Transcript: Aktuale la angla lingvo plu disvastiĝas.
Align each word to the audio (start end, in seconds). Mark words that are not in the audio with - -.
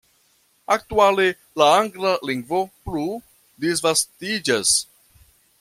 Aktuale 0.75 1.27
la 1.63 1.67
angla 1.81 2.15
lingvo 2.31 2.63
plu 2.89 3.07
disvastiĝas. 3.67 4.77